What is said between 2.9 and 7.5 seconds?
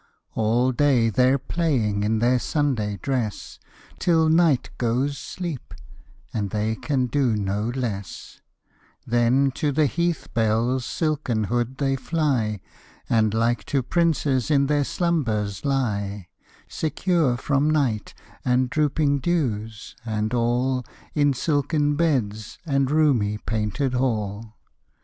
dress Till night goes sleep, and they can do